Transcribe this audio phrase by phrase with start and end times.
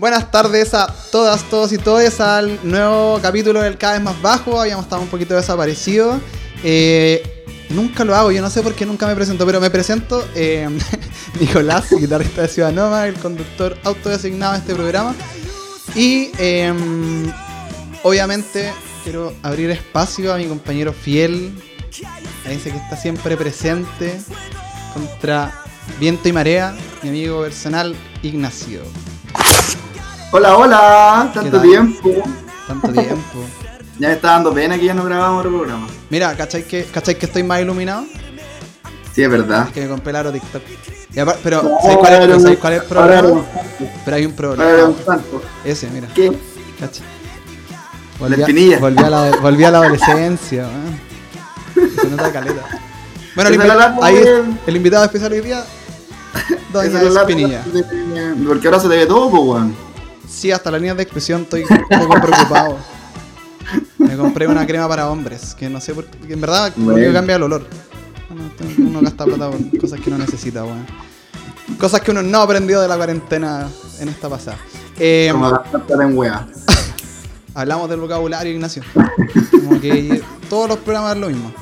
[0.00, 4.58] Buenas tardes a todas, todos y todas al nuevo capítulo del Cada vez más bajo.
[4.58, 6.22] Habíamos estado un poquito desaparecidos.
[6.64, 10.26] Eh, nunca lo hago, yo no sé por qué nunca me presento, pero me presento.
[10.34, 10.70] eh,
[11.38, 15.14] Nicolás, guitarrista de Ciudad Noma, el conductor autodesignado de este programa.
[15.94, 16.72] Y eh,
[18.02, 18.72] obviamente
[19.04, 21.52] quiero abrir espacio a mi compañero fiel,
[22.46, 24.18] a ese que está siempre presente
[24.94, 25.62] contra
[25.98, 28.80] viento y marea, mi amigo personal Ignacio.
[30.32, 32.10] Hola, hola, ¿Qué tanto tiempo.
[32.66, 33.44] Tanto tiempo.
[33.98, 35.86] Ya me está dando pena que ya no grabamos otro programa.
[36.08, 38.06] Mira, ¿cachai que, ¿cachai que estoy más iluminado?
[39.14, 39.68] Sí, es verdad.
[39.74, 40.62] Que me compré el aro TikTok.
[41.14, 43.42] Y apar- pero, ¿sabes cuál, es, pero ¿sabes cuál es el problema?
[44.06, 44.90] Pero hay un problema.
[45.66, 46.08] Ese, mira.
[46.14, 46.32] ¿Qué?
[46.80, 47.02] Cacha.
[48.26, 48.78] La espinilla.
[48.78, 50.66] volví, a la, volví a la adolescencia.
[51.76, 51.90] weón.
[52.00, 52.62] Se nota caleta.
[53.34, 55.62] Bueno, el, es invi- ahí de- el invitado especial hoy día,
[56.72, 57.62] Doña Esa es la lata Espinilla.
[57.70, 59.89] de- Porque ahora se te ve todo, pues, weón.
[60.30, 62.78] Sí, hasta la línea de expresión estoy un poco preocupado.
[63.98, 66.32] Me compré una crema para hombres, que no sé por qué.
[66.32, 67.12] En verdad, Bueno.
[67.12, 67.66] cambia el olor.
[68.78, 70.86] Uno, gasta plata por cosas que no necesita, weón.
[71.78, 74.56] Cosas que uno no ha aprendido de la cuarentena en esta pasada.
[74.98, 76.46] Eh, Como gastar en wea.
[77.54, 78.82] hablamos del vocabulario, Ignacio.
[79.50, 81.52] Como que todos los programas es lo mismo.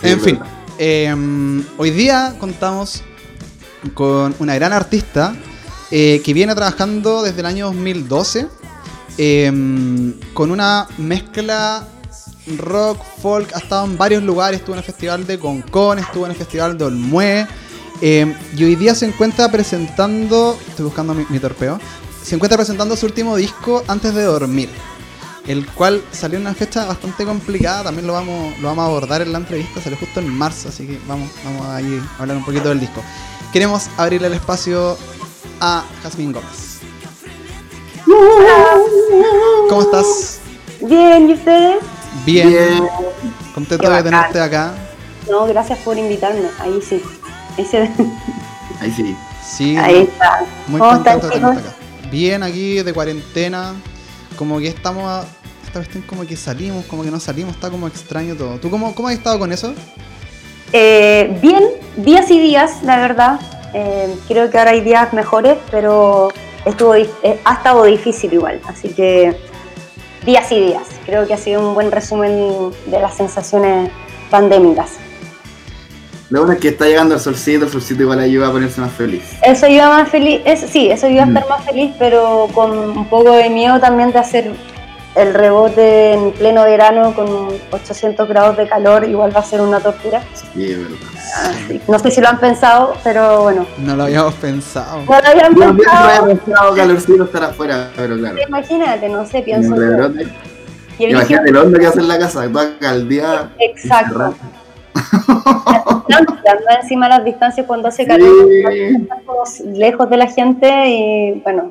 [0.00, 0.38] Sí, en fin,
[0.78, 3.02] eh, hoy día contamos
[3.94, 5.34] con una gran artista
[5.94, 8.48] eh, que viene trabajando desde el año 2012
[9.18, 11.86] eh, con una mezcla
[12.56, 16.30] rock, folk, ha estado en varios lugares, estuvo en el festival de Concon, estuvo en
[16.30, 17.46] el festival de Olmué
[18.00, 21.78] eh, y hoy día se encuentra presentando, estoy buscando mi, torpeo,
[22.22, 24.70] se encuentra presentando su último disco antes de dormir
[25.46, 29.20] el cual salió en una fecha bastante complicada, también lo vamos, lo vamos a abordar
[29.20, 32.44] en la entrevista, salió justo en marzo, así que vamos, vamos a a hablar un
[32.46, 33.02] poquito del disco.
[33.52, 34.96] Queremos abrirle el espacio
[35.62, 36.80] a Jazmín Gómez.
[39.68, 40.40] ¿Cómo estás?
[40.80, 41.76] Bien, ¿y ustedes?
[42.26, 42.84] Bien, Bien.
[43.54, 44.74] contento de tenerte acá.
[45.30, 46.48] No, gracias por invitarme.
[46.58, 47.00] Ahí sí.
[47.56, 47.78] Ahí, se...
[48.80, 49.16] Ahí sí.
[49.44, 50.44] Sí, Ahí está.
[50.66, 51.72] muy ¿Cómo contento de tenerte acá.
[52.10, 53.74] Bien, aquí de cuarentena,
[54.36, 55.24] como que estamos, a-
[55.64, 58.58] esta vez como que salimos, como que no salimos, está como extraño todo.
[58.58, 59.72] ¿Tú cómo, cómo has estado con eso?
[60.72, 61.62] Eh, bien,
[61.96, 63.40] días y días, la verdad.
[63.74, 66.28] Eh, creo que ahora hay días mejores, pero
[66.64, 67.06] estuvo, eh,
[67.44, 68.60] ha estado difícil igual.
[68.66, 69.36] Así que
[70.24, 70.82] días y días.
[71.06, 73.90] Creo que ha sido un buen resumen de las sensaciones
[74.30, 74.90] pandémicas.
[76.30, 78.92] Lo bueno es que está llegando el solcito, el solcito igual ayuda a ponerse más
[78.92, 79.22] feliz.
[79.42, 81.36] Eso iba más feliz, es- sí, eso iba a Mm.
[81.36, 84.50] estar más feliz, pero con un poco de miedo también de hacer
[85.14, 89.78] el rebote en pleno verano con 800 grados de calor, igual va a ser una
[89.80, 90.22] tortura.
[90.54, 90.96] Sí, es verdad.
[91.50, 94.98] Así- No sé si lo han pensado, pero bueno, No lo habíamos pensado.
[95.00, 96.08] no lo habían No, pensado.
[96.22, 98.36] había pensado calorcito estar afuera, pero claro.
[98.48, 100.30] Imagínate, no sé, En pienso el.
[100.98, 103.50] Y el Imagínate el horno que hace en la casa, toda caldeada.
[103.58, 104.34] Exacto.
[106.08, 108.08] Anda encima las distancias cuando hace Sí.
[108.08, 111.70] calor, estamos lejos de la gente y bueno.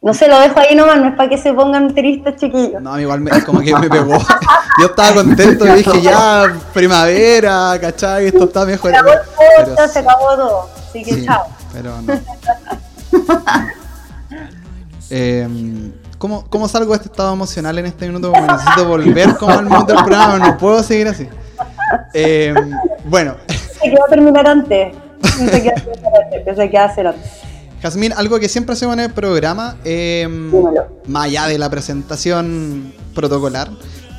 [0.00, 2.80] No se lo dejo ahí nomás, no es para que se pongan tristes, chiquillos.
[2.80, 4.16] No, igual me, como que me pegó.
[4.80, 8.26] Yo estaba contento y dije, ya, primavera, ¿cachai?
[8.26, 8.92] Esto está mejor.
[8.92, 10.70] Se acabó el Pero se sí, acabó todo.
[10.88, 11.46] Así que sí, chao.
[11.72, 12.14] pero no.
[15.10, 18.30] Em, ¿cómo, ¿Cómo salgo de este estado emocional en este minuto?
[18.30, 21.26] Porque necesito volver como al mundo del programa, no puedo seguir así.
[22.12, 22.54] Em,
[23.06, 24.94] bueno, Pensé que iba a terminar antes.
[25.22, 26.42] Pensé que iba a terminar antes.
[26.44, 27.30] Pensé que iba a hacer antes.
[27.82, 31.00] Jazmín, algo que siempre hacemos en el programa, Dímelo.
[31.06, 33.70] más allá de la presentación protocolar,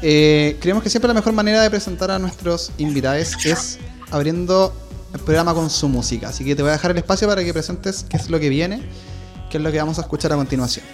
[0.02, 3.80] eh, creemos que siempre la mejor manera de presentar a nuestros invitados es
[4.12, 4.74] abriendo
[5.14, 6.30] el programa con su música.
[6.30, 8.48] Así que te voy a dejar el espacio para que presentes qué es lo que
[8.50, 8.82] viene,
[9.50, 10.86] qué es lo que vamos a escuchar a continuación.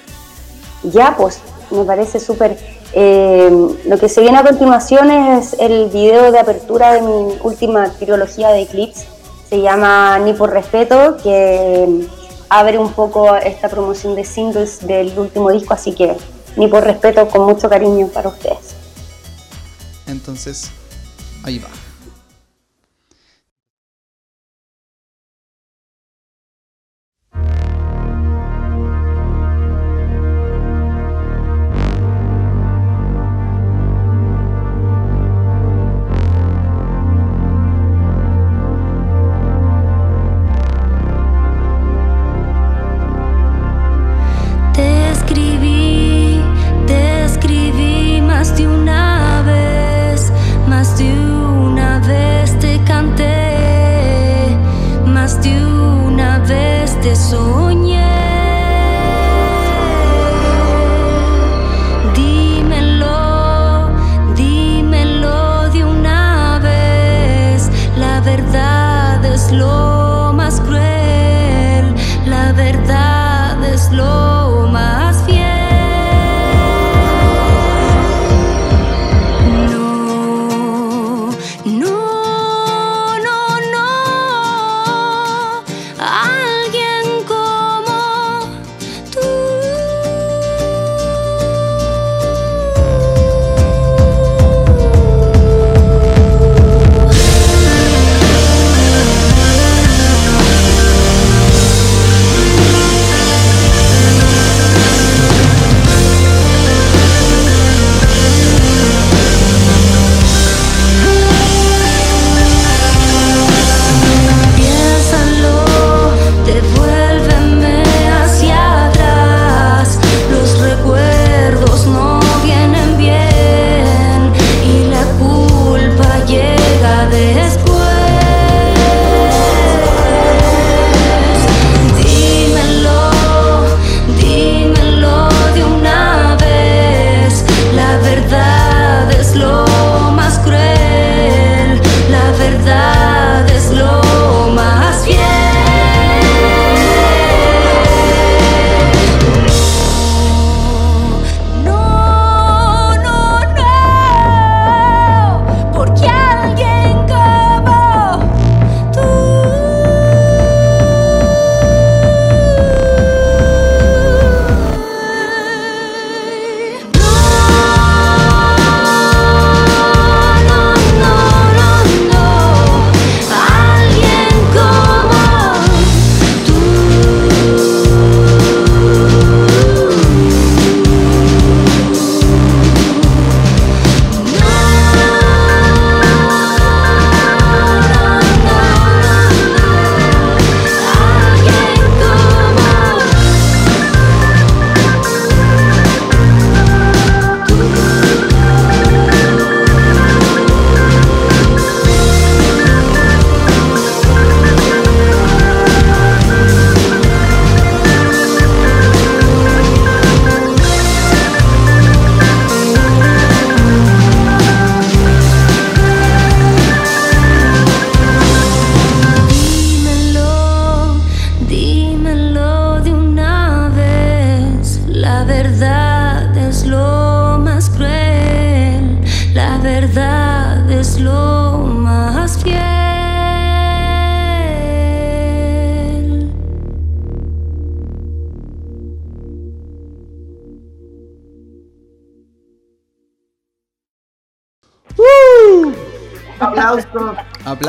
[0.84, 1.40] Ya, pues,
[1.72, 2.58] me parece súper.
[2.94, 3.50] Eh,
[3.86, 8.50] lo que se viene a continuación es el video de apertura de mi última trilogía
[8.50, 9.06] de clips.
[9.50, 12.08] Se llama Ni por respeto, que
[12.50, 16.16] abre un poco esta promoción de singles del último disco, así que
[16.58, 18.76] Ni por respeto, con mucho cariño para ustedes.
[20.08, 20.72] Entonces,
[21.44, 21.68] ahí va.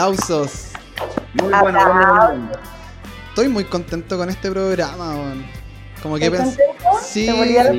[0.07, 0.69] Aplausos.
[1.35, 2.49] Muy bueno, bueno, bueno, bueno.
[3.31, 5.45] Estoy muy contento con este programa, weón.
[6.01, 6.85] Como que ¿Estás pens- contento?
[7.05, 7.75] Sí, ¿Te volvieron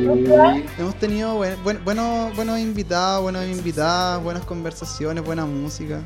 [0.57, 0.65] Sí.
[0.77, 6.01] hemos tenido buen- buen- buenos, buenos invitados, buenas invitadas, buenas conversaciones, buena música.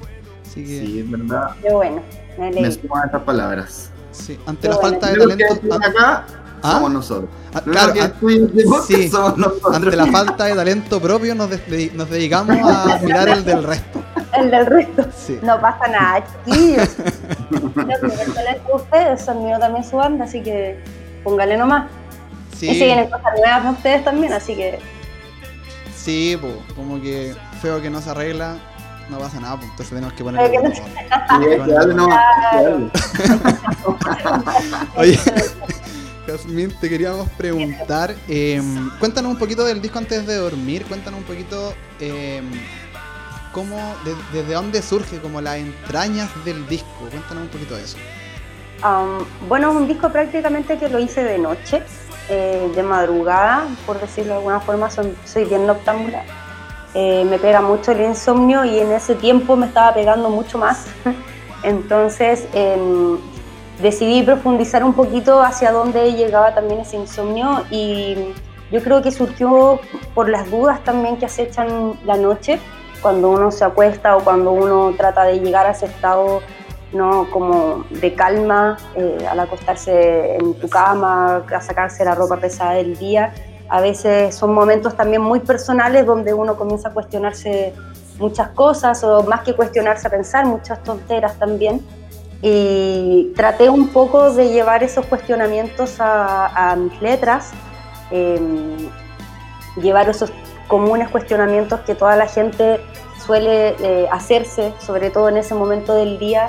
[0.46, 1.56] Así que, sí, Sí, es verdad.
[1.62, 2.04] Qué bueno,
[2.38, 2.82] me Me alegro.
[2.82, 3.92] suman esas palabras.
[4.46, 4.90] ante Qué la bueno.
[4.92, 5.76] falta de que talento.
[5.76, 6.26] acá
[6.62, 6.72] ¿Ah?
[6.74, 7.30] somos nosotros.
[7.54, 8.14] Ah, claro, que ah,
[8.86, 9.10] sí.
[9.10, 9.76] somos nosotros.
[9.76, 14.01] Ante la falta de talento propio nos, de- nos dedicamos a admirar el del resto.
[14.34, 15.06] El del resto.
[15.16, 15.40] Sí.
[15.42, 16.96] No pasa nada, chiquillos.
[18.74, 20.80] Ustedes, admiro también su banda, así que
[21.24, 21.90] póngale nomás.
[22.58, 24.80] Sí, Y si vienen cosas nuevas para ustedes también, así que
[26.02, 28.56] sí, po, como que feo que no se arregla,
[29.10, 30.34] no pasa nada, pues, entonces tenemos que que
[31.94, 32.10] no.
[34.96, 35.20] Oye,
[36.28, 38.62] Jazmín, te queríamos preguntar, eh,
[39.00, 42.42] cuéntanos un poquito del disco antes de dormir, cuéntanos un poquito eh,
[43.52, 47.98] cómo, de- desde dónde surge como las entrañas del disco, cuéntanos un poquito de eso.
[49.48, 51.84] Bueno, es un disco prácticamente que lo hice de noche,
[52.30, 56.24] eh, de madrugada, por decirlo de alguna forma, soy, soy bien noctámbula.
[56.94, 60.88] Eh, me pega mucho el insomnio y en ese tiempo me estaba pegando mucho más.
[61.64, 63.18] Entonces em,
[63.82, 68.16] decidí profundizar un poquito hacia dónde llegaba también ese insomnio y
[68.72, 69.80] yo creo que surgió
[70.16, 72.60] por las dudas también que acechan la noche,
[73.02, 76.42] cuando uno se acuesta o cuando uno trata de llegar a ese estado
[76.94, 77.30] ¿no?
[77.30, 82.98] como de calma eh, al acostarse en tu cama, a sacarse la ropa pesada del
[82.98, 83.34] día.
[83.70, 87.74] A veces son momentos también muy personales donde uno comienza a cuestionarse
[88.20, 91.82] muchas cosas o más que cuestionarse a pensar muchas tonteras también.
[92.42, 97.52] Y traté un poco de llevar esos cuestionamientos a, a mis letras,
[98.10, 98.90] eh,
[99.78, 100.32] llevar esos
[100.72, 102.80] comunes cuestionamientos que toda la gente
[103.26, 106.48] suele eh, hacerse, sobre todo en ese momento del día,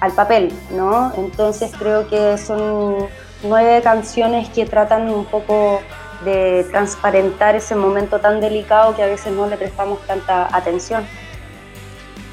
[0.00, 1.12] al papel, ¿no?
[1.18, 2.96] Entonces creo que son
[3.42, 5.82] nueve canciones que tratan un poco
[6.24, 11.04] de transparentar ese momento tan delicado que a veces no le prestamos tanta atención.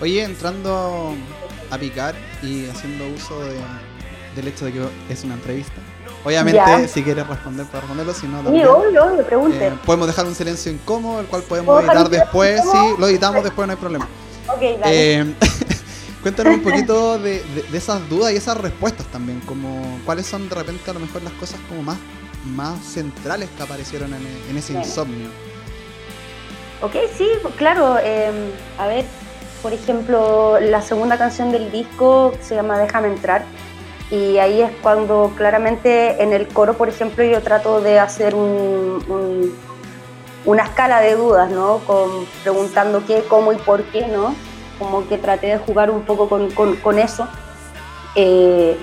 [0.02, 1.14] Oye, entrando
[1.70, 3.60] a picar y haciendo uso de-
[4.36, 5.82] del hecho de que es una entrevista.
[6.26, 6.88] Obviamente, Ya.
[6.88, 8.68] si quieres responder, puedes responderlo, si no, Sí, también.
[8.68, 9.68] obvio, obvio, pregunte.
[9.68, 12.62] Eh, podemos dejar un silencio incómodo, el cual podemos ¿Puedo dejar editar después.
[12.62, 14.08] Sí, lo editamos después, no hay problema.
[14.48, 15.20] ok, dale.
[15.22, 15.36] Eh,
[16.24, 20.50] cuéntanos un poquito de, de- de esas dudas y esas respuestas también, como cuáles son
[20.50, 21.98] de repente a lo mejor las cosas como más,
[22.44, 24.88] más centrales que aparecieron en, en ese Bueno.
[24.88, 25.28] insomnio.
[26.82, 27.28] Ok, sí,
[27.58, 27.98] claro.
[28.04, 28.32] eh,
[28.80, 29.06] a ver,
[29.62, 33.46] por ejemplo, la segunda canción del disco se llama Déjame entrar.
[34.12, 39.04] Y ahí es cuando claramente en el coro, por ejemplo, yo trato de hacer un-
[39.08, 39.56] un-
[40.46, 41.82] una escala de dudas, ¿no?
[42.44, 44.36] Preguntando qué, cómo y por qué, ¿no?
[44.78, 47.28] Como que traté de jugar un poco con eso.
[48.16, 48.78] Eh,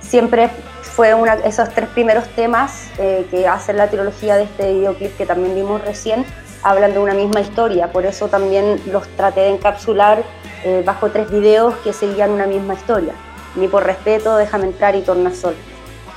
[0.00, 0.50] siempre
[0.82, 5.26] fue una, esos tres primeros temas eh, que hacen la trilogía de este videoclip que
[5.26, 6.24] también vimos recién,
[6.62, 10.22] hablan de una misma historia, por eso también los traté de encapsular
[10.64, 13.12] eh, bajo tres videos que seguían una misma historia.
[13.56, 15.54] Ni por respeto, déjame entrar y tornasol.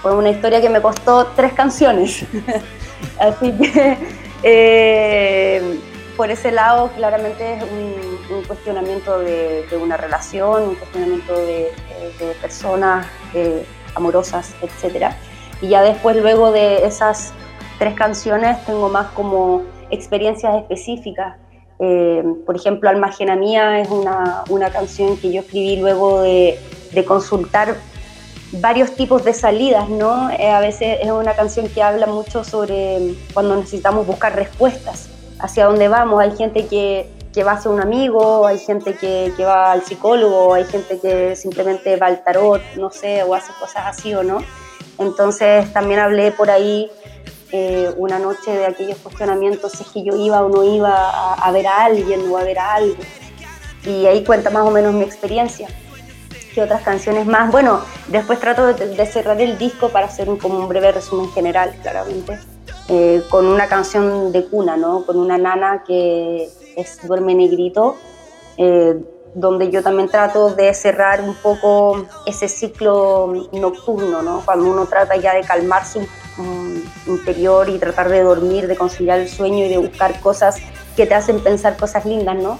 [0.01, 2.25] Fue una historia que me costó tres canciones.
[3.19, 3.97] Así que
[4.43, 5.79] eh,
[6.15, 11.71] por ese lado claramente es un, cuestionamiento de, una relación, un cuestionamiento de
[12.41, 13.65] personas eh,
[13.95, 15.11] amorosas, etc.
[15.61, 17.33] Y ya después, luego de esas
[17.77, 21.35] tres canciones, tengo más como experiencias específicas.
[21.79, 26.59] Eh, por ejemplo, Almagena Mía es una, una canción que yo escribí luego de,
[26.91, 27.77] de consultar
[28.51, 30.29] varios tipos de salidas, ¿no?
[30.31, 35.65] Eh, a veces es una canción que habla mucho sobre cuando necesitamos buscar respuestas, hacia
[35.65, 36.21] dónde vamos.
[36.21, 40.53] Hay gente que, que va hacia un amigo, hay gente que, que va al psicólogo,
[40.53, 44.39] hay gente que simplemente va al tarot, no sé, o hace cosas así o no.
[44.97, 46.91] Entonces también hablé por ahí
[47.51, 51.33] eh, una noche de aquellos cuestionamientos, si es que yo iba o no iba a,
[51.35, 52.97] a ver a alguien o a ver a algo.
[53.85, 55.67] Y ahí cuenta más o menos mi experiencia
[56.53, 57.51] que otras canciones más.
[57.51, 61.29] Bueno, después trato de, de cerrar el disco para hacer un, como un breve resumen
[61.31, 62.39] general, claramente,
[62.87, 65.05] eh, con una canción de cuna, ¿no?
[65.05, 67.97] Con una nana que es Duerme Negrito,
[68.57, 68.99] eh,
[69.35, 74.41] donde yo también trato de cerrar un poco ese ciclo nocturno, ¿no?
[74.43, 76.77] Cuando uno trata ya de calmar su mm,
[77.07, 80.57] interior y tratar de dormir, de conciliar el sueño y de buscar cosas
[80.95, 82.57] que te hacen pensar cosas lindas, ¿no?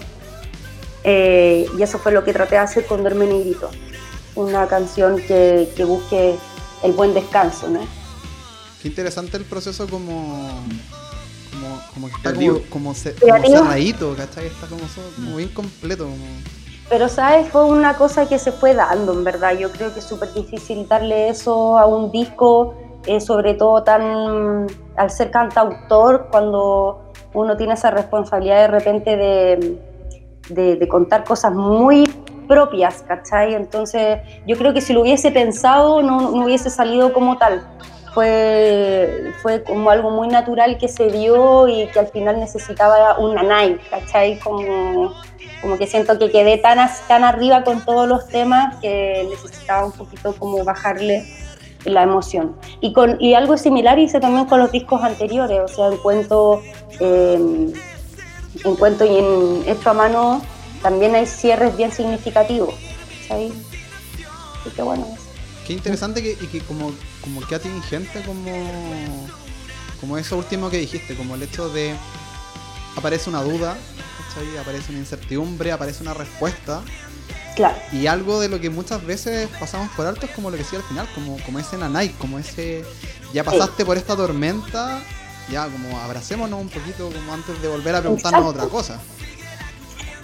[1.04, 3.70] Eh, y eso fue lo que traté de hacer con Duerme Negrito,
[4.34, 6.36] una canción que, que busque
[6.82, 7.80] el buen descanso, ¿no?
[8.82, 10.48] Qué interesante el proceso como.
[11.52, 14.46] Como, como que está como, como, ce- como cerradito, ¿cachai?
[14.46, 14.82] Está como,
[15.16, 16.04] como bien completo.
[16.04, 16.16] Como...
[16.88, 17.48] Pero, ¿sabes?
[17.48, 19.56] Fue una cosa que se fue dando, en verdad.
[19.58, 22.74] Yo creo que es súper difícil darle eso a un disco,
[23.06, 24.66] eh, sobre todo tan
[24.96, 29.78] al ser cantautor, cuando uno tiene esa responsabilidad de repente de,
[30.50, 32.08] de, contar cosas muy
[32.48, 33.54] propias, ¿cachai?
[33.54, 37.66] Entonces, yo creo que si lo hubiese pensado, no, hubiese salido como tal.
[38.12, 43.44] Fue, fue como algo muy natural que se dio y que al final necesitaba una
[43.44, 44.40] night, ¿cachai?
[44.40, 45.14] Como,
[45.62, 49.92] como que siento que quedé tan, tan arriba con todos los temas que necesitaba un
[49.92, 51.24] poquito como bajarle
[51.84, 52.56] la emoción.
[52.80, 56.60] Y, con, y algo similar hice también con los discos anteriores, o sea, en cuento,
[56.98, 57.72] eh,
[58.64, 60.42] en cuento y en hecho a mano
[60.82, 62.74] también hay cierres bien significativos.
[63.28, 63.52] Así
[64.74, 65.24] que bueno, eso.
[65.66, 68.50] Qué interesante que, y que como, como que atingente como,
[70.00, 71.94] como eso último que dijiste, como el hecho de
[72.96, 73.76] aparece una duda,
[74.60, 76.82] aparece una incertidumbre, aparece una respuesta.
[77.56, 77.76] claro.
[77.92, 80.78] Y algo de lo que muchas veces pasamos por alto es como lo que decía
[80.78, 82.84] al final, como, como ese nanay, como ese
[83.32, 85.02] ya pasaste por esta tormenta,
[85.48, 88.58] ya como abracémonos un poquito como antes de volver a preguntarnos Exacto.
[88.64, 88.98] otra cosa.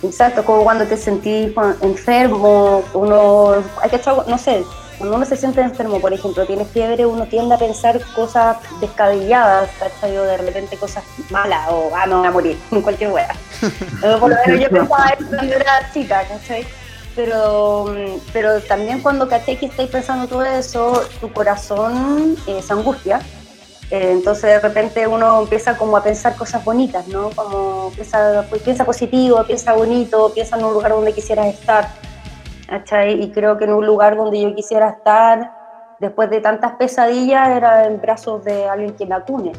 [0.02, 4.62] Exacto, como cuando te sentís enfermo, uno, hay que echar- no sé,
[4.98, 9.70] cuando uno se siente enfermo, por ejemplo, tiene fiebre, uno tiende a pensar cosas descabelladas,
[9.78, 10.16] ¿cachai?
[10.16, 13.34] O de repente cosas malas, o ah, voy a morir, en cualquier hueá.
[14.20, 16.66] Por lo menos yo pensaba eso cuando era chica, ¿cachai?
[17.14, 17.86] Pero,
[18.34, 23.20] pero también cuando caché que estáis pensando todo eso, tu corazón eh, se angustia
[23.90, 27.30] Eh, entonces de repente uno empieza como a pensar cosas bonitas, ¿no?
[27.30, 31.88] Como piensa, pues, piensa positivo, piensa bonito, piensa en un lugar donde quisieras estar.
[32.66, 33.22] ¿cachai?
[33.22, 35.52] Y creo que en un lugar donde yo quisiera estar,
[36.00, 39.52] después de tantas pesadillas, era en brazos de alguien que me acune.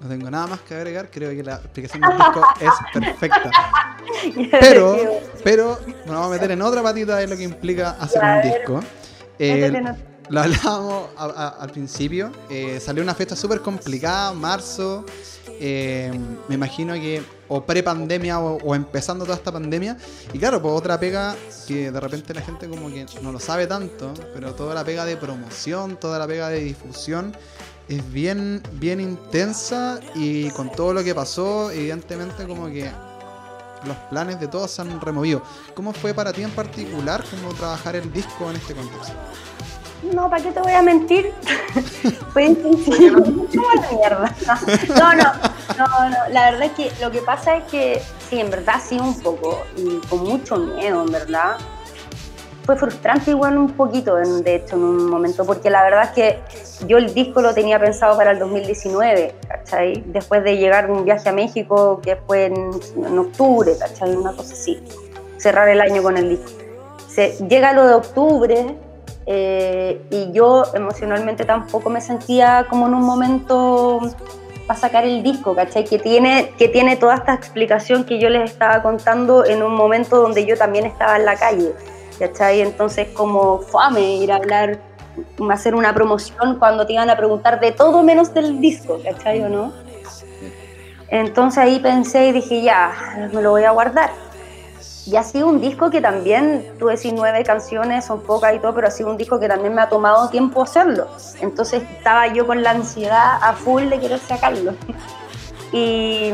[0.00, 3.50] No tengo nada más que agregar, creo que la explicación del disco es perfecta.
[4.60, 4.96] Pero,
[5.44, 8.80] pero nos vamos a meter en otra patita de lo que implica hacer un disco.
[9.38, 9.82] Eh,
[10.28, 15.04] lo hablábamos a- a- al principio, eh, salió una fecha súper complicada, marzo,
[15.60, 16.12] eh,
[16.48, 19.96] me imagino que o pre-pandemia o, o empezando toda esta pandemia.
[20.32, 23.66] Y claro, pues otra pega que de repente la gente como que no lo sabe
[23.66, 27.34] tanto, pero toda la pega de promoción, toda la pega de difusión
[27.88, 32.90] es bien, bien intensa y con todo lo que pasó, evidentemente como que
[33.86, 35.40] los planes de todos se han removido.
[35.74, 39.12] ¿Cómo fue para ti en particular como trabajar el disco en este contexto?
[40.12, 41.32] No, ¿para qué te voy a mentir?
[42.32, 43.20] Fue intensivo.
[43.92, 44.34] Mierda.
[44.98, 45.32] No, no,
[45.78, 46.16] no, no.
[46.30, 49.62] La verdad es que lo que pasa es que, sí, en verdad sí un poco,
[49.76, 51.56] y con mucho miedo, en verdad.
[52.64, 56.10] Fue frustrante igual un poquito, en- de hecho, en un momento, porque la verdad es
[56.10, 56.40] que
[56.86, 60.02] yo el disco lo tenía pensado para el 2019, ¿cachai?
[60.06, 62.70] Después de llegar de un viaje a México, que fue en,
[63.04, 64.14] en octubre, ¿cachai?
[64.16, 64.82] Una cosa así.
[65.38, 66.50] Cerrar el año con el disco.
[67.08, 68.76] Se, llega lo de octubre,
[69.26, 74.00] eh, y yo emocionalmente tampoco me sentía como en un momento
[74.68, 75.84] para sacar el disco, ¿cachai?
[75.84, 80.20] Que tiene, que tiene toda esta explicación que yo les estaba contando en un momento
[80.20, 81.72] donde yo también estaba en la calle,
[82.18, 82.60] ¿cachai?
[82.60, 84.78] Entonces como fame ir a hablar,
[85.50, 89.48] hacer una promoción cuando te iban a preguntar de todo menos del disco, ¿cachai o
[89.48, 89.72] no?
[91.08, 94.10] Entonces ahí pensé y dije, ya, me lo voy a guardar.
[95.06, 98.74] Y ha sido un disco que también, tú decís nueve canciones, son pocas y todo,
[98.74, 101.06] pero ha sido un disco que también me ha tomado tiempo hacerlo.
[101.40, 104.74] Entonces estaba yo con la ansiedad a full de querer sacarlo.
[105.72, 106.32] Y,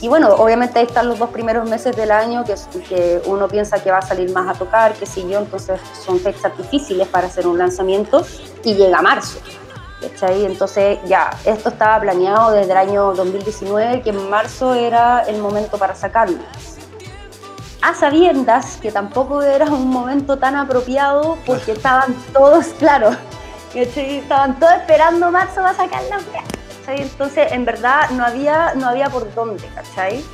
[0.00, 3.90] y bueno, obviamente ahí están los dos primeros meses del año que, uno piensa que
[3.90, 7.46] va a salir más a tocar, que si yo, entonces son fechas difíciles para hacer
[7.46, 8.24] un lanzamiento
[8.64, 9.38] y llega marzo.
[10.22, 15.76] Entonces ya, esto estaba planeado desde el año 2019, que en marzo era el momento
[15.76, 16.38] para sacarlo
[17.80, 23.10] a sabiendas que tampoco era un momento tan apropiado porque estaban todos, claro,
[23.74, 27.02] estaban todos esperando marzo para sacar la ¿cachai?
[27.02, 30.24] Entonces, en verdad, no había, no había por dónde, ¿cachai?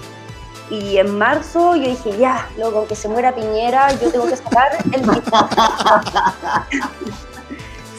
[0.70, 4.78] Y en marzo yo dije, ya, loco, que se muera Piñera, yo tengo que sacar
[4.92, 5.02] el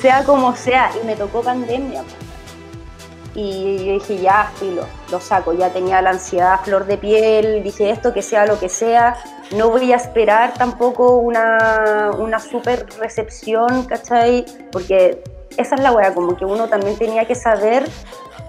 [0.02, 2.04] sea como sea, y me tocó pandemia.
[3.36, 7.62] Y yo dije, ya, filo, lo saco, ya tenía la ansiedad a flor de piel,
[7.64, 9.18] dije esto, que sea lo que sea,
[9.52, 14.46] no voy a esperar tampoco una, una super recepción, ¿cachai?
[14.72, 15.24] Porque
[15.58, 17.86] esa es la wea, como que uno también tenía que saber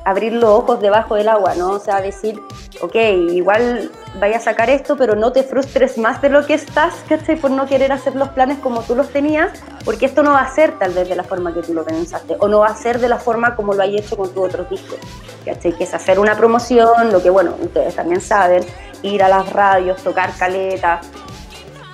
[0.06, 1.70] abrir los ojos debajo del agua, ¿no?
[1.70, 2.40] O sea, decir,
[2.80, 2.94] ok,
[3.32, 7.34] igual vaya a sacar esto, pero no te frustres más de lo que estás, ¿cachai?
[7.34, 9.50] Por no querer hacer los planes como tú los tenías,
[9.84, 12.36] porque esto no va a ser tal vez de la forma que tú lo pensaste,
[12.38, 14.70] o no va a ser de la forma como lo hay hecho con tus otros
[14.70, 14.98] discos,
[15.44, 15.72] ¿cachai?
[15.72, 18.64] Que es hacer una promoción, lo que, bueno, ustedes también saben,
[19.06, 21.00] ir a las radios, tocar caleta,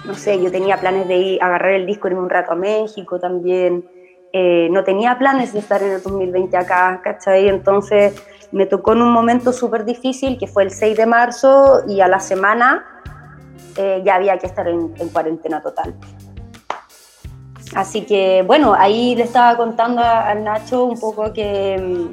[0.05, 3.20] no sé, yo tenía planes de ir, agarrar el disco, irme un rato a México
[3.20, 3.85] también,
[4.33, 7.48] eh, no tenía planes de estar en el 2020 acá, ¿cachai?
[7.48, 8.14] Entonces
[8.51, 12.09] me tocó en un momento súper difícil, que fue el 6 de marzo, y a
[12.09, 12.85] la semana
[13.77, 15.94] eh, ya había que estar en, en cuarentena total.
[17.75, 22.11] Así que, bueno, ahí le estaba contando al Nacho un poco que mm,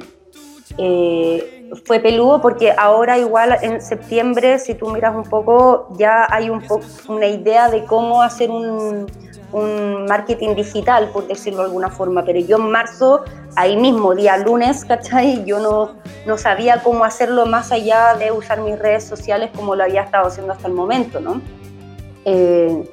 [0.78, 6.50] eh, fue peludo porque ahora igual en septiembre, si tú miras un poco, ya hay
[6.50, 9.06] un poco una idea de cómo hacer un,
[9.52, 13.24] un marketing digital, por decirlo de alguna forma, pero yo en marzo,
[13.56, 15.44] ahí mismo, día lunes, ¿cachai?
[15.44, 19.84] Yo no, no sabía cómo hacerlo más allá de usar mis redes sociales como lo
[19.84, 21.40] había estado haciendo hasta el momento, ¿no?
[22.24, 22.88] Eh,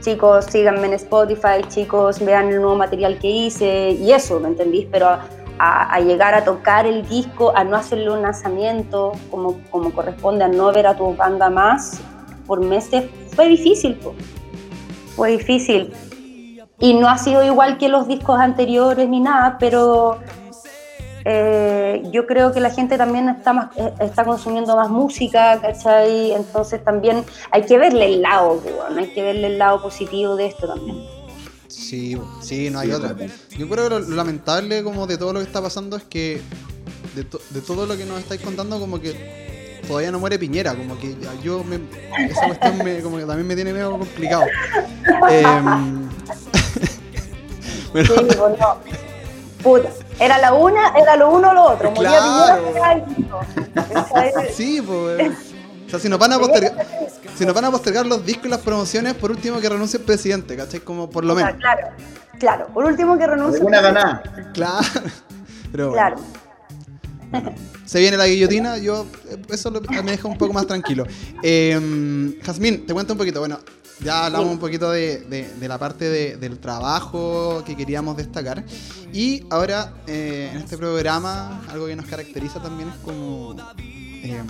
[0.00, 4.86] chicos, síganme en Spotify, chicos, vean el nuevo material que hice y eso, ¿me entendís?
[4.90, 5.18] Pero
[5.58, 10.44] a, a llegar a tocar el disco, a no hacerle un lanzamiento como, como corresponde,
[10.44, 12.00] a no ver a tu banda más
[12.46, 14.14] por meses, fue difícil, po.
[15.16, 15.92] fue difícil.
[16.78, 20.18] Y no ha sido igual que los discos anteriores ni nada, pero
[21.24, 26.32] eh, yo creo que la gente también está, más, eh, está consumiendo más música, ¿cachai?
[26.32, 30.46] Entonces también hay que verle el lado, weón, hay que verle el lado positivo de
[30.46, 31.23] esto también.
[31.74, 33.14] Sí, sí, no hay Sí, otra.
[33.58, 36.40] Yo creo que lo, lo lamentable como de todo lo que está pasando es que
[37.14, 40.74] de, to- de todo lo que nos estáis contando como que todavía no muere Piñera,
[40.74, 41.78] como que ya yo me,
[42.26, 44.44] esa cuestión me, como que también me tiene medio complicado.
[45.30, 46.08] Em,
[47.92, 48.78] Bueno, Sí, no.
[49.62, 49.88] Puta.
[50.18, 51.90] Era la una, era lo uno o lo otro.
[51.92, 52.64] Moría Claro.
[52.64, 52.98] Piñera,
[53.74, 55.53] era es- sí, pues.
[55.94, 56.86] Sea, si nos van a postergar,
[57.36, 60.04] si nos van a postergar los discos y las promociones, por último que renuncie el
[60.04, 60.80] presidente, ¿cachai?
[60.80, 61.54] Como por lo menos.
[61.58, 61.88] Claro,
[62.38, 62.66] claro.
[62.74, 63.58] Por último que renuncie.
[63.58, 64.22] Alguna ganada.
[64.52, 64.86] Claro.
[65.72, 66.16] Pero bueno,
[67.30, 67.52] Claro.
[67.84, 69.06] se viene la guillotina, yo
[69.50, 71.04] eso lo- me deja un poco más tranquilo.
[71.42, 73.40] Eh, Jazmín, te cuento un poquito.
[73.40, 73.58] Bueno,
[74.00, 78.64] ya hablamos un poquito de, de- de la parte de- del trabajo que queríamos destacar.
[79.12, 84.42] Y ahora, eh, en este programa, algo que nos caracteriza también es como eh,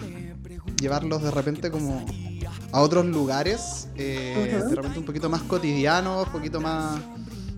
[0.81, 2.05] llevarlos de repente como
[2.73, 7.01] a otros lugares, eh, de repente un poquito más cotidianos, un poquito más,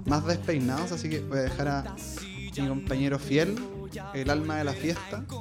[0.04, 0.92] más despeinados.
[0.92, 1.96] Así que voy a dejar a
[2.56, 3.56] mi compañero fiel,
[4.14, 5.24] el alma de la fiesta.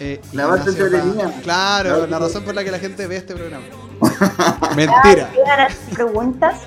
[0.00, 1.24] Eh, La entretenida.
[1.24, 1.34] Paz.
[1.42, 3.64] Claro, la razón por la que la gente ve este programa.
[4.76, 5.30] Mentira.
[5.34, 6.60] ¿Llegan las preguntas?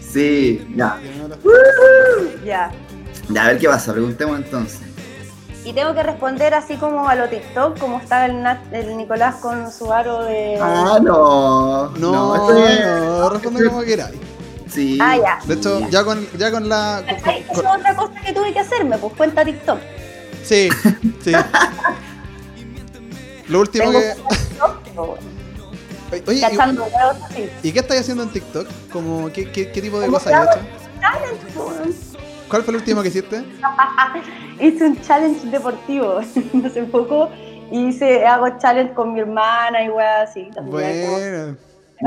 [0.00, 1.00] Sí, ya.
[2.44, 2.70] Ya.
[3.30, 4.91] Ya, a ver qué pasa, preguntemos entonces.
[5.64, 9.36] Y tengo que responder así como a lo TikTok, como está el, Nat- el Nicolás
[9.36, 10.58] con su aro de.
[10.60, 11.88] Ah, no.
[11.90, 14.16] No, no, es- responde como queráis.
[14.68, 14.98] Sí.
[15.00, 15.38] Ah, ya.
[15.44, 17.04] De hecho, ya con, ya con la.
[17.54, 19.78] con- otra cosa que tuve que hacerme, pues cuenta TikTok.
[20.42, 20.68] sí,
[21.22, 21.32] sí.
[23.48, 24.14] Lo último Tengo que.
[24.14, 25.18] TikTok,
[26.28, 27.50] Oye, cachando huevos así.
[27.62, 28.66] ¿y, y qué estáis haciendo en TikTok?
[28.92, 30.64] Como, ¿qué, qué, qué tipo de ¿Cómo cosas has hecho?
[31.54, 32.11] Pues.
[32.52, 33.42] ¿Cuál fue el último que hiciste?
[34.60, 36.18] Hice un challenge deportivo
[36.66, 37.30] hace poco.
[37.70, 40.50] Hice, hago challenge con mi hermana y weas así.
[40.54, 41.10] también.
[41.10, 41.56] Bueno,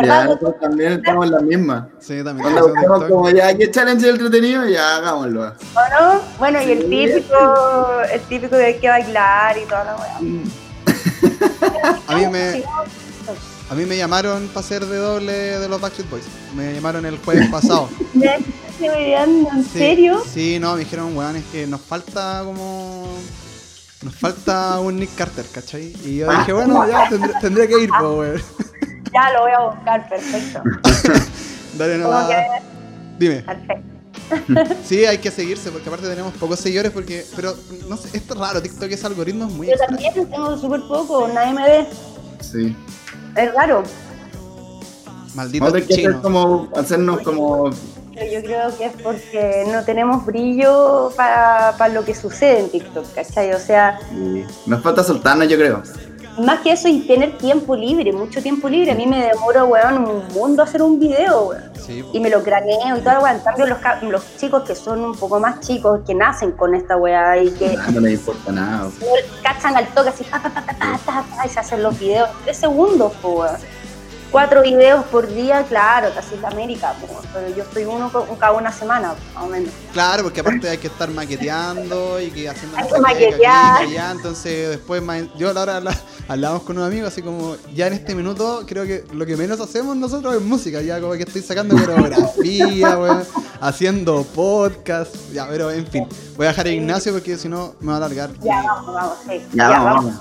[0.03, 1.89] Ya, nosotros también estamos en la misma.
[1.97, 2.47] sí, también.
[2.87, 4.67] Cuando como ya, ¿qué challenge entretenido?
[4.67, 5.47] Ya hagámoslo.
[5.47, 5.49] ¿O
[5.99, 6.21] no?
[6.37, 6.89] Bueno, y el Sí.
[6.89, 10.17] típico, el típico de hay que bailar y toda la wea.
[12.07, 12.63] A mí me.
[13.75, 16.23] A mí me llamaron para ser de doble de los Backstreet Boys.
[16.55, 17.89] Me llamaron el jueves pasado.
[18.79, 20.23] ¿En serio?
[20.33, 23.05] Sí, no, me dijeron, weón, es que nos falta como.
[24.01, 25.93] Nos falta un Nick Carter, ¿cachai?
[26.05, 28.41] Y yo dije, bueno, ya tendré, tendré que ir, pues, weón.
[29.13, 30.61] Ya lo voy a buscar, perfecto.
[31.77, 32.27] Dale, no
[33.19, 33.41] Dime.
[33.41, 34.75] perfecto.
[34.85, 37.25] Sí, hay que seguirse, porque aparte tenemos pocos seguidores, porque.
[37.35, 37.53] Pero,
[37.89, 40.01] no sé, esto es raro, TikTok es muy Yo extraño.
[40.01, 41.87] también tengo súper poco, nadie me ve.
[42.39, 42.75] Sí.
[43.35, 43.83] Es raro.
[45.33, 46.21] Maldito Vamos que hacer chino.
[46.21, 47.69] como, hacernos como.
[47.69, 53.13] Yo creo que es porque no tenemos brillo para, para lo que sucede en TikTok,
[53.13, 53.53] ¿cachai?
[53.53, 53.99] O sea.
[54.65, 55.83] Nos falta soltarnos, yo creo.
[56.37, 58.91] Más que eso y tener tiempo libre, mucho tiempo libre.
[58.91, 61.63] A mí me demoro, weón, un mundo hacer un video, weón.
[61.85, 63.37] Sí, Y me lo craneo y todo, weón.
[63.37, 66.97] En cambio, los, los chicos que son un poco más chicos, que nacen con esta
[66.97, 68.89] weá y que No les importa nada.
[69.43, 72.29] cachan al toque así, ta, ta, ta, ta, ta, ta, y se hacen los videos.
[72.43, 73.55] Tres segundos, weón.
[74.35, 76.93] Cuatro videos por día, claro, casi la América,
[77.33, 79.69] pero yo estoy uno con- cada una semana, más o menos.
[79.93, 83.75] Claro, porque aparte hay que estar maqueteando y que haciendo Hay que maquetear.
[83.83, 85.01] aquí, allá, entonces después
[85.37, 88.63] yo a la hora habla- hablamos con un amigo así como ya en este minuto
[88.67, 92.97] creo que lo que menos hacemos nosotros es música, ya como que estoy sacando coreografía,
[92.97, 93.23] weón,
[93.61, 97.87] haciendo podcast, ya, pero en fin, voy a dejar a Ignacio porque si no me
[97.87, 98.31] va a alargar.
[98.41, 99.41] Ya, vamos, vamos, sí.
[99.53, 100.15] Ya, vamos, vamos.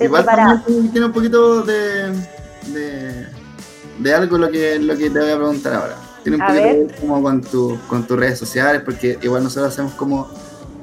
[0.00, 3.26] Igual también tiene un poquito de, de,
[3.98, 5.96] de algo lo que, lo que te voy a preguntar ahora.
[6.22, 6.72] Tiene un A poquito ver.
[6.76, 10.28] que ver como con, tu, con tus redes sociales, porque igual nosotros hacemos como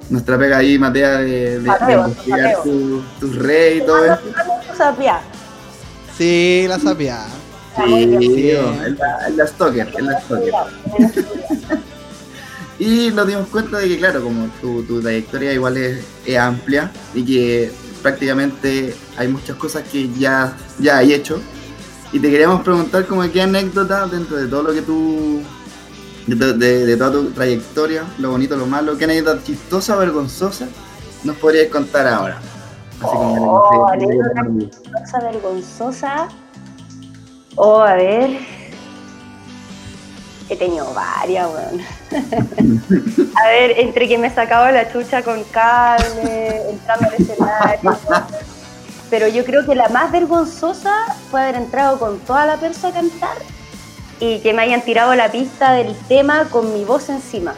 [0.09, 2.63] nuestra pega ahí, Matea, de, de, de Mateo, investigar Mateo.
[2.63, 4.19] tu- tus redes y todo eso.
[6.17, 7.19] Sí, la sapia.
[7.77, 8.49] Sí, Sí.
[8.49, 10.53] es la, es la stalker, es la stalker.
[12.79, 16.89] Y nos dimos cuenta de que, claro, como tu, tu trayectoria igual es, es amplia
[17.13, 21.41] y que prácticamente hay muchas cosas que ya, ya hay hecho.
[22.11, 25.41] Y te queríamos preguntar como qué anécdota dentro de todo lo que tú,
[26.27, 30.67] de, to- de- de toda tu trayectoria, lo bonito, lo malo, qué anécdota chistosa, vergonzosa
[31.23, 32.37] nos podrías contar ahora.
[33.01, 34.43] Así Oh, anécdota.
[35.03, 36.27] Cosa vergonzosa.
[37.55, 38.39] Oh, a ver.
[40.49, 41.81] He tenido varias, weón.
[43.35, 47.97] a ver, entre que me sacaba la chucha con cable, entrando al escenario.
[49.09, 50.93] Pero yo creo que la más vergonzosa
[51.31, 53.37] fue haber entrado con toda la persa a cantar
[54.19, 57.55] y que me hayan tirado la pista del tema con mi voz encima.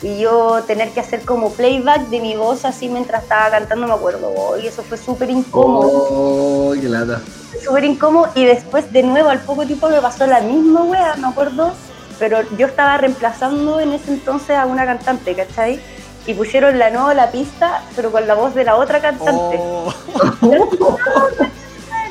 [0.00, 3.94] Y yo tener que hacer como playback de mi voz así mientras estaba cantando, me
[3.94, 4.32] acuerdo.
[4.36, 7.20] Oh, y eso fue súper incómodo Oh, qué lata.
[7.64, 11.28] súper incómodo y después de nuevo al poco tiempo me pasó la misma wea, me
[11.28, 11.72] acuerdo,
[12.18, 15.80] pero yo estaba reemplazando en ese entonces a una cantante, ¿cachai?
[16.26, 19.56] Y pusieron la nueva la pista, pero con la voz de la otra cantante.
[19.58, 19.92] Oh,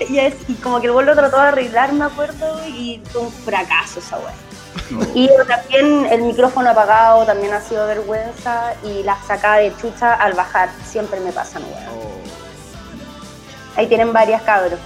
[0.10, 3.32] Y, es- y como que el vuelo trató de arreglar, me acuerdo, y fue un
[3.32, 4.34] fracaso esa wea.
[5.14, 10.34] Y también el micrófono apagado también ha sido vergüenza y la sacada de chucha al
[10.34, 12.02] bajar siempre me pasan, weón.
[13.78, 14.80] Ahí tienen varias cabros.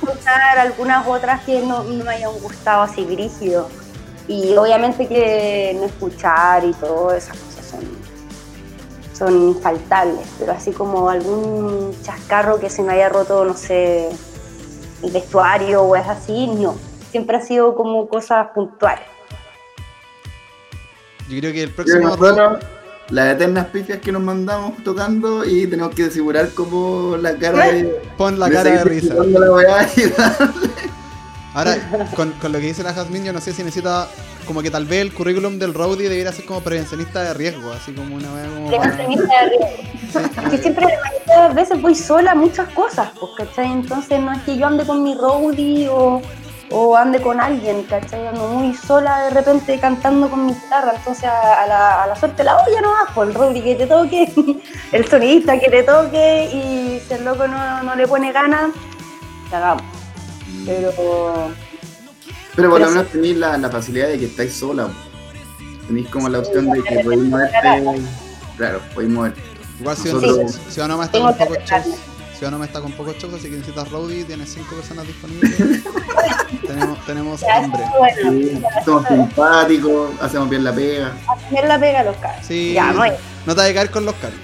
[0.00, 3.68] Contar algunas otras que no, no me hayan gustado así brígido.
[4.28, 7.36] Y obviamente que no escuchar y todas esas
[9.18, 10.26] son, infaltables.
[10.38, 14.08] Pero así como algún chascarro que se me haya roto, no sé,
[15.02, 16.76] el vestuario o es así, no.
[17.10, 19.04] Siempre ha sido como cosas puntuales.
[21.28, 22.58] Yo creo que el próximo nosotros,
[23.10, 27.84] las eternas pifias que nos mandamos tocando y tenemos que desfigurar como la cara de.
[28.16, 29.14] pon la cara de risa.
[29.14, 30.52] la.
[31.54, 34.08] Ahora, con, con lo que dice la Jasmine, yo no sé si necesita
[34.48, 37.92] como que tal vez el currículum del Rowdy debiera ser como prevencionista de riesgo, así
[37.92, 40.42] como una wea como para- Prevencionista de riesgo.
[40.42, 40.86] Es que siempre,
[41.28, 43.70] las veces voy sola a muchas cosas, pues, ¿cachai?
[43.70, 46.22] Entonces no es que yo ande con mi roadie o,
[46.70, 48.26] o ande con alguien, ¿cachai?
[48.26, 52.16] Ando muy sola de repente cantando con mi guitarra, entonces a, a la, a la
[52.16, 54.32] suerte la olla no pues el roadie que te toque,
[54.92, 58.70] el sonidista que te toque y si el loco no, no le pone ganas,
[59.50, 59.82] cagamos.
[60.64, 61.50] Pero
[62.56, 64.88] Pero por lo menos tenéis la, la facilidad de que estáis sola.
[65.86, 67.56] Tenéis como la opción de que podéis moverte.
[68.56, 69.40] Claro, podéis moverte.
[69.80, 71.96] Igual si Nosotros- si Ciudadano está Tengo con pocos shows, aceptarme.
[72.36, 75.56] Ciudadano está con pocos shows, así que necesitas Rowdy, tienes cinco personas disponibles.
[76.66, 77.82] tenemos, tenemos ya, hambre.
[77.98, 81.12] bueno, Sí, somos simpáticos, hacemos bien la pega.
[81.46, 82.44] hacer la pega a los caras.
[82.46, 82.72] Sí.
[82.74, 83.10] Ya, muy.
[83.46, 84.38] No te vas a caer con los caros.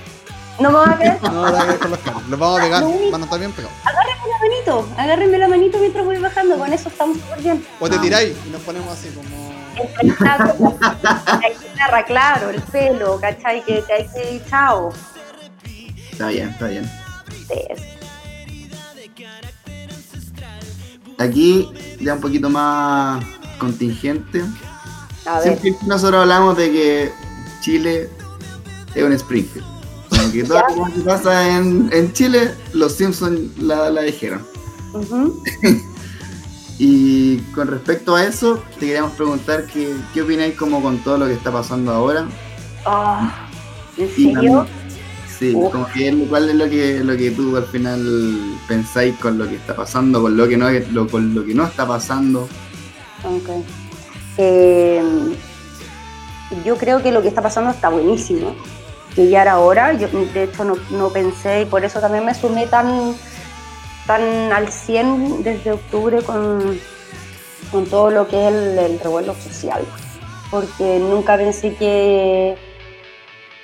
[0.61, 1.33] No me va a quedar.
[1.33, 2.29] No vas a con los caros.
[2.29, 3.77] Los vamos a pegar, van a estar bien pegados.
[3.85, 7.67] Agárrenme la manito, agárrenme la manito mientras voy bajando, con eso estamos súper bien.
[7.81, 9.55] O te tiráis y nos ponemos así como.
[10.01, 13.65] El saco, la guitarra, claro, el pelo, ¿cachai?
[13.65, 14.93] Que, que hay que ir, chao.
[16.13, 16.89] Está bien, está bien.
[17.49, 17.59] Sí,
[21.19, 21.69] Aquí
[22.01, 23.25] ya un poquito más
[23.59, 24.45] contingente.
[25.27, 27.13] A ver, Siempre nosotros hablamos de que
[27.61, 28.09] Chile
[28.95, 29.74] es un Springfield.
[30.35, 34.43] Que todo lo que pasa en, en Chile, los Simpsons la, la dijeron.
[36.79, 41.27] Y con respecto a eso, te queríamos preguntar que, qué opináis como con todo lo
[41.27, 42.27] que está pasando ahora.
[42.85, 43.49] Ah,
[43.97, 44.67] ¿En serio?
[45.39, 45.73] Sí, Uf.
[45.73, 49.57] como que cuál es lo que, lo que tú al final pensáis con lo que
[49.57, 52.49] está pasando, con lo que no, lo, con lo que no está pasando.
[53.23, 53.65] Ok.
[54.39, 55.03] Eh,
[56.65, 58.55] yo creo que lo que está pasando está buenísimo.
[59.15, 59.93] Que ya era hora.
[59.93, 63.15] Yo, de hecho, no, pensé y por eso también me sumé tan,
[64.07, 66.79] tan al 100 desde octubre con,
[67.71, 69.85] con todo lo que es el, el revuelo social.
[70.51, 72.57] Porque nunca pensé que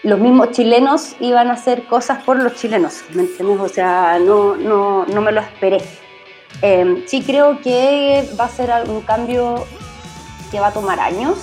[0.02, 3.02] los mismos chilenos iban a hacer cosas por los chilenos.
[3.12, 3.60] ¿Me entiendes?
[3.60, 5.78] O sea, no, no, no me lo esperé.
[6.62, 9.66] Eh, sí creo que va a ser un cambio
[10.50, 11.38] que va a tomar años.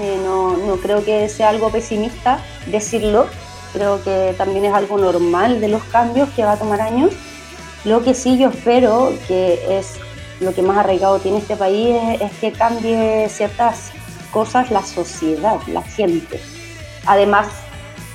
[0.00, 3.26] Eh, no, no creo que sea algo pesimista decirlo.
[3.72, 7.12] Creo que también es algo normal de los cambios que va a tomar años.
[7.84, 9.94] Lo que sí yo espero, que es
[10.40, 13.92] lo que más arraigado tiene este país, es, es que cambie ciertas
[14.30, 16.40] cosas la sociedad, la gente.
[17.06, 17.48] Además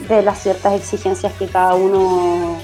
[0.07, 2.57] de las ciertas exigencias que cada uno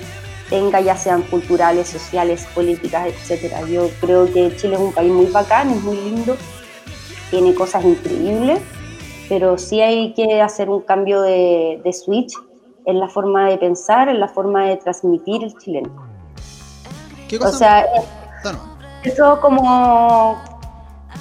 [0.50, 3.62] tenga, ya sean culturales, sociales, políticas, etcétera.
[3.68, 6.38] Yo creo que Chile es un país muy bacán, es muy lindo,
[7.32, 8.60] tiene cosas increíbles,
[9.30, 12.34] pero sí hay que hacer un cambio de, de switch
[12.86, 15.90] en la forma de pensar, en la forma de transmitir el chileno.
[17.30, 17.58] ¿Qué O cosa?
[17.58, 18.04] sea, eh,
[18.44, 18.60] No, no.
[19.04, 20.42] eso como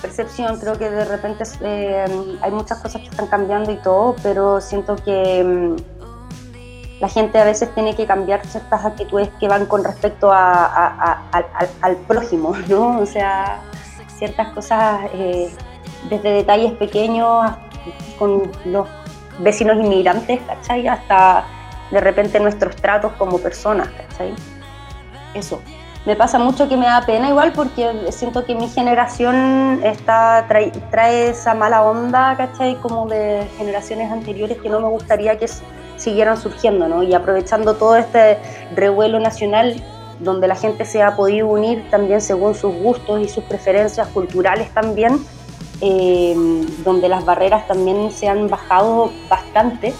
[0.00, 2.04] percepción, creo que de repente eh,
[2.40, 5.76] hay muchas cosas que están cambiando y todo, pero siento que mm,
[7.00, 10.86] la gente a veces tiene que cambiar ciertas actitudes que van con respecto a- a-
[10.98, 12.98] a- al, al- prójimo, ¿no?
[13.00, 13.60] O sea,
[14.18, 15.52] ciertas cosas eh,
[16.10, 17.52] desde detalles pequeños
[18.18, 18.88] con los
[19.38, 20.86] vecinos inmigrantes, ¿cachai?
[20.88, 21.44] Hasta
[21.90, 24.34] de repente nuestros tratos como personas, ¿cachai?
[25.34, 25.60] Eso.
[26.04, 30.72] Me pasa mucho que me da pena igual porque siento que mi generación está trae,
[30.90, 32.74] trae esa mala onda, ¿cachai?
[32.76, 35.46] Como de generaciones anteriores que no me gustaría que
[35.96, 37.04] siguieran surgiendo, ¿no?
[37.04, 38.38] Y aprovechando todo este
[38.74, 39.80] revuelo nacional
[40.18, 44.70] donde la gente se ha podido unir también según sus gustos y sus preferencias culturales
[44.70, 45.24] también,
[45.82, 46.34] eh,
[46.84, 49.92] donde las barreras también se han bajado bastante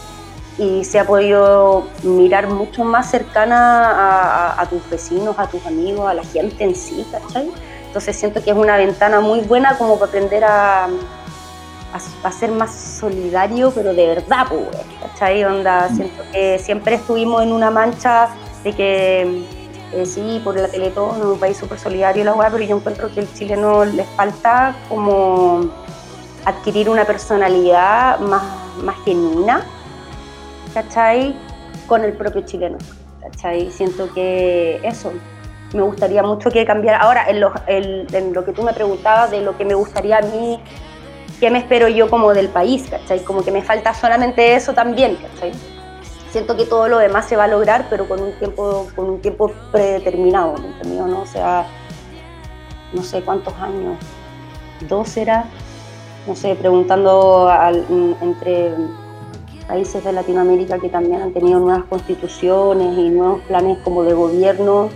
[0.58, 5.64] y se ha podido mirar mucho más cercana a, a- a tus vecinos, a tus
[5.66, 7.50] amigos, a la gente en sí, ¿cachai?
[7.86, 10.88] Entonces siento que es una ventana muy buena como para aprender a,
[12.24, 14.62] a, ser más solidario, pero de verdad, pues,
[15.02, 15.44] ¿cachai?
[15.44, 18.28] Onda, siento que siempre estuvimos en una mancha
[18.64, 19.44] de que
[19.94, 23.20] eh, sí, por la Teletón, un país súper solidario la weá, pero yo encuentro que
[23.20, 25.60] al chileno les falta como
[26.44, 28.42] adquirir una personalidad más,
[28.82, 29.64] más genuina,
[30.74, 31.36] ¿cachai?
[31.86, 32.78] Con el propio chileno,
[33.20, 33.70] ¿cachai?
[33.70, 35.12] Siento que eso,
[35.74, 36.98] me gustaría mucho que cambiara.
[36.98, 40.18] Ahora, en lo, en- en lo que tú me preguntabas de lo que me gustaría
[40.18, 40.60] a mí,
[41.40, 43.22] qué me espero yo como del país, ¿cachai?
[43.24, 45.52] Como que me falta solamente eso también, ¿cachai?
[46.32, 49.20] Siento que todo lo demás se va a lograr, pero con un tiempo, con un
[49.20, 51.06] tiempo predeterminado, ¿me entendió?
[51.06, 51.26] ¿no?
[51.26, 51.66] Sea,
[52.94, 53.98] no sé cuántos años,
[54.88, 55.44] dos era,
[56.26, 57.84] no sé, preguntando al-
[58.22, 58.74] entre
[59.68, 64.88] países de Latinoamérica que también han tenido nuevas constituciones y nuevos planes como de gobierno,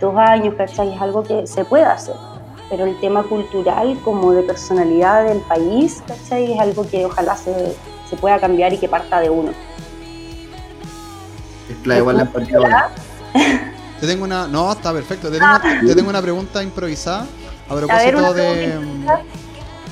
[0.00, 0.94] dos años, ¿cachai?
[0.94, 2.14] Es algo que se puede hacer.
[2.68, 6.52] Pero el tema cultural, como de personalidad del país, ¿cachai?
[6.52, 7.74] Es algo que ojalá se,
[8.08, 9.52] se pueda cambiar y que parta de uno.
[11.84, 12.90] Clave igual la.
[14.00, 14.48] Te tengo una.
[14.48, 15.30] No, está perfecto.
[15.30, 17.26] Te tengo, te tengo una pregunta improvisada
[17.68, 18.74] a propósito de.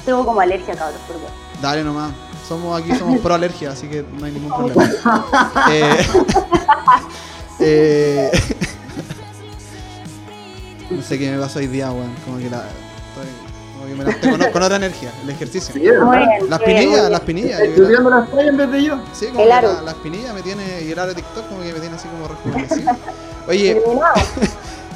[0.05, 1.17] Tengo como alergia, cabrón, por.
[1.63, 2.13] Dale nomás.
[2.49, 4.91] Somos aquí, somos pro alergia, así que no hay ningún problema.
[5.71, 6.07] Eh,
[7.61, 8.31] eh,
[10.91, 12.13] no sé qué me pasó hoy día, weón.
[12.25, 12.59] Como que la.
[12.59, 13.42] estoy-
[13.95, 15.73] me con, con otra energía, el ejercicio.
[15.75, 16.05] Sí, ¿verdad?
[16.05, 16.51] Muy bien.
[16.51, 17.61] Las pinillas, las pinillas.
[17.77, 18.99] yo viendo las tallas en vez de yo.
[19.13, 19.73] Sí, como El que aro.
[19.75, 20.83] la- las pinillas me tiene.
[20.83, 22.97] Y el aro de TikTok como que me tiene así como rejuvenecido.
[23.49, 23.83] Oye,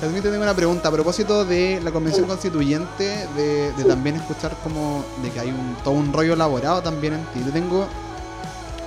[0.01, 4.55] también te tengo una pregunta a propósito de la convención constituyente, de, de también escuchar
[4.63, 7.41] como de que hay un, todo un rollo elaborado también en ti.
[7.41, 7.87] Te tengo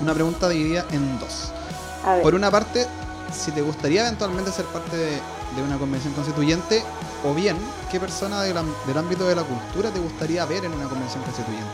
[0.01, 1.51] una pregunta dividida en dos.
[2.05, 2.21] A ver.
[2.23, 2.85] Por una parte,
[3.33, 5.19] si te gustaría eventualmente ser parte de,
[5.55, 6.83] de una convención constituyente,
[7.25, 7.57] o bien,
[7.91, 11.23] ¿qué persona del, am- del ámbito de la cultura te gustaría ver en una convención
[11.23, 11.69] constituyente?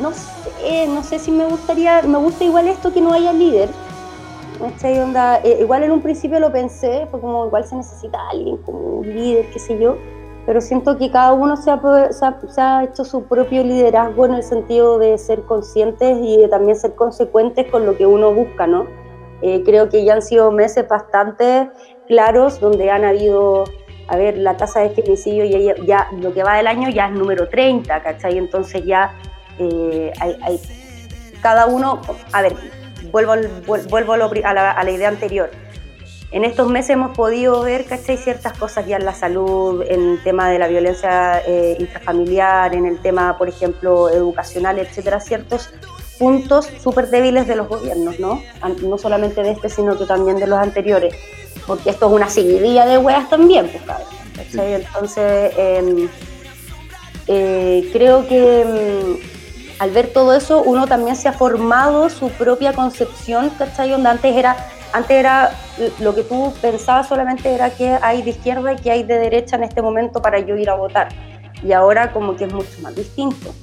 [0.00, 3.68] No sé, no sé si me gustaría, me gusta igual esto que no haya líder.
[4.58, 4.98] ¿cachai?
[4.98, 8.78] Onda, eh, igual en un principio lo pensé, fue como igual se necesita alguien, como
[8.78, 9.96] un líder, qué sé yo,
[10.46, 11.80] pero siento que cada uno se ha,
[12.12, 16.48] se se ha hecho su propio liderazgo en el sentido de ser conscientes y de
[16.48, 18.86] también ser consecuentes con lo que uno busca, ¿no?
[19.42, 21.70] Eh, creo que ya han sido meses bastante
[22.06, 23.64] claros donde han habido
[24.10, 27.12] a ver, la tasa de femicidio ya, ya lo que va del año ya es
[27.12, 28.38] número 30, ¿cachai?
[28.38, 29.14] Entonces ya
[29.58, 30.60] eh, hay,
[31.40, 32.00] cada uno,
[32.32, 32.54] a ver,
[33.12, 33.34] vuelvo,
[33.88, 35.50] vuelvo a, lo a la, a la idea anterior.
[36.32, 38.16] En estos meses hemos podido ver, ¿cachai?
[38.16, 42.86] Ciertas cosas ya en la salud, en el tema de la violencia eh, intrafamiliar, en
[42.86, 45.72] el tema, por ejemplo, educacional, etcétera, ciertos
[46.20, 48.40] puntos súper débiles de los gobiernos, ¿no?
[48.82, 51.14] No solamente de este, sino que también de los anteriores
[51.70, 54.74] porque esto es una seguidilla de weas también, pues, cabrón, ¿cachai?
[54.74, 56.08] Entonces, eh,
[57.28, 62.72] eh, creo que mm, al ver todo eso, uno también se ha formado su propia
[62.72, 63.90] concepción, ¿cachai?
[63.90, 64.56] Donde antes era,
[64.92, 65.52] antes era
[66.00, 69.54] lo que tú pensabas solamente era que hay de izquierda y que hay de derecha
[69.54, 71.08] en este momento para yo ir a votar.
[71.62, 73.54] Y ahora como que es mucho más distinto.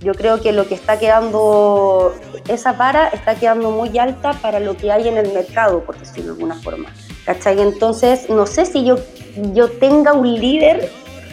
[0.00, 2.14] Yo creo que lo que está quedando,
[2.46, 6.34] esa vara está quedando muy alta para lo que hay en el mercado, por decirlo
[6.34, 6.90] de alguna forma.
[7.24, 7.60] ¿Cachai?
[7.60, 8.96] Entonces, no sé si yo,
[9.54, 10.90] yo tenga un líder,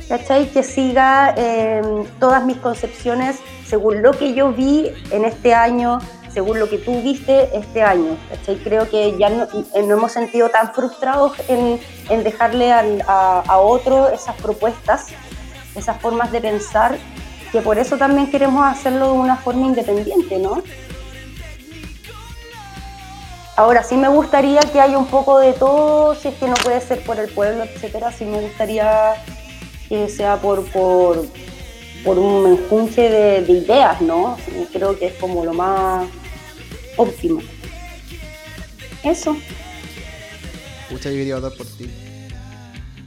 [0.10, 0.48] ¿cachai?
[0.48, 1.82] Que siga eh,
[2.20, 6.00] todas mis concepciones según lo que yo vi en este año,
[6.34, 8.56] según lo que tú viste este año, ¿cachai?
[8.58, 9.44] Creo que ya no,
[9.76, 15.08] eh, no hemos sentido tan frustrados en, en dejarle al- a, a otro esas propuestas,
[15.76, 16.98] esas formas de pensar,
[17.56, 20.62] que por eso también queremos hacerlo de una forma independiente, ¿no?
[23.56, 26.82] Ahora sí me gustaría que haya un poco de todo, si es que no puede
[26.82, 29.14] ser por el pueblo, etcétera, sí me gustaría
[29.88, 31.26] que sea por, por,
[32.04, 34.36] por un menjunje de, de ideas, ¿no?
[34.74, 36.10] Creo que es como lo más
[36.98, 37.40] óptimo.
[39.02, 39.38] Eso.
[40.90, 41.90] Pucha, yo quería votar por ti.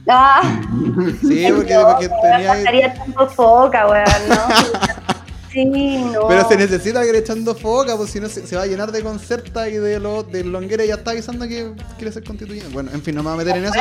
[0.07, 0.41] Ah,
[1.21, 2.47] Sí, porque, no, porque tenía.
[2.53, 4.35] pasaría tanto foca, weón, ¿no?
[5.51, 6.27] Sí, no.
[6.27, 8.91] Pero se necesita que ir echando foca, pues si no se, se va a llenar
[8.91, 12.71] de concerta y de lo de Longuera ya está avisando que quiere ser constituyente.
[12.71, 13.73] Bueno, en fin, no me voy a meter en eso.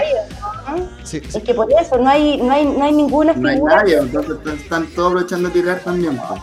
[0.75, 0.89] ¿no?
[1.05, 3.77] Sí, Es que por eso no hay, no hay, no hay ninguna No hay figura.
[3.77, 6.16] nadie, entonces están- todos aprovechando a tirar también.
[6.27, 6.41] pues.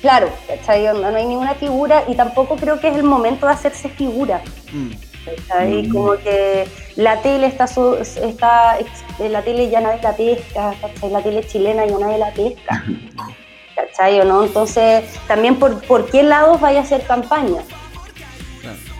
[0.00, 0.88] Claro, ¿cachai?
[0.88, 4.42] Onda, No hay ninguna figura y tampoco creo que es el momento de hacerse figura.
[4.72, 4.90] Mm.
[5.26, 5.88] ¿Cachai?
[5.88, 6.66] Como que
[6.96, 11.10] la tele está, su- está ex- la tele ya nadie la pesca, ¿cachai?
[11.10, 12.84] La tele chilena ya nadie la pesca.
[13.76, 14.44] ¿Cachai o no?
[14.44, 17.60] Entonces, también por, por qué lados vaya a hacer campaña.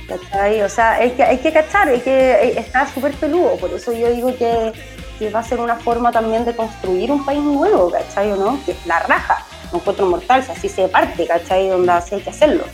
[0.09, 0.63] ¿Cachai?
[0.63, 3.93] O sea, hay que, hay que cachar, hay que, eh, está súper peludo, por eso
[3.93, 4.73] yo digo que,
[5.19, 8.59] que va a ser una forma también de construir un país nuevo, ¿cachai o no?
[8.65, 11.69] Que es la raja, no encuentro mortal, si así se parte, ¿cachai?
[11.69, 12.65] Donde así hay que hacerlo.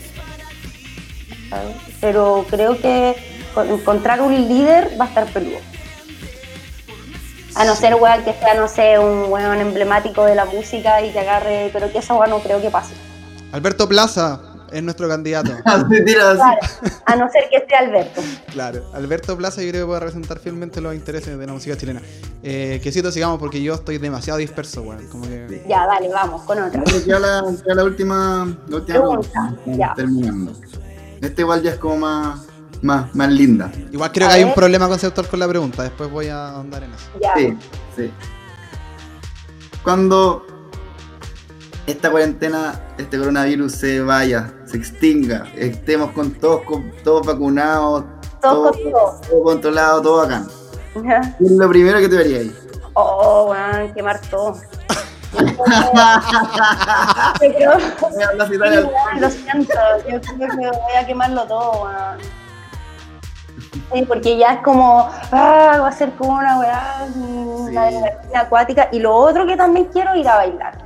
[1.49, 1.75] ¿sabes?
[1.99, 3.15] Pero creo que
[3.69, 5.57] encontrar un líder va a estar peludo.
[7.55, 11.11] A no ser, weón, que sea, no sé, un weón emblemático de la música y
[11.11, 12.95] que agarre, pero que eso, weón, no creo que pase.
[13.51, 14.41] Alberto Plaza
[14.73, 15.51] es nuestro candidato.
[15.63, 15.87] Claro,
[17.05, 18.21] a no ser que sea Alberto.
[18.51, 22.01] Claro, Alberto Plaza yo creo que puede representar fielmente los intereses de la música chilena.
[22.41, 25.07] Eh, quesito, sigamos porque yo estoy demasiado disperso, weón.
[25.07, 25.63] Como que...
[25.67, 26.81] Ya, dale, vamos, con otra.
[26.83, 27.43] Queda la,
[27.83, 29.93] última, la última Pregunta, ya.
[29.95, 30.53] terminando.
[31.21, 32.41] Esta igual ya es como más,
[32.83, 33.71] más, más linda.
[33.91, 36.83] Igual creo A que hay un problema conceptual con la pregunta, después voy a ahondar
[36.83, 37.05] en eso.
[37.21, 37.33] Ya.
[37.35, 37.57] Sí,
[37.95, 38.11] sí.
[39.83, 40.45] Cuando
[41.87, 48.03] esta cuarentena, este coronavirus se vaya, se extinga, estemos con todos, con todos vacunados,
[48.41, 49.21] Todos con todos.
[49.21, 50.47] todo controlado, todo bacán.
[50.93, 52.55] ¿Qué es lo primero que te vería ahí?
[52.93, 54.55] Oh, weón, quemar todo.
[57.39, 58.57] Pero, sí,
[59.19, 59.73] lo siento,
[60.09, 62.42] yo creo que voy a quemarlo todo, weón.
[63.91, 67.97] Sí, porque ya es como, ah, va a ser como una weá, una Sí.
[68.35, 68.89] acuática.
[68.91, 70.77] Y lo otro que también quiero ir a bailar.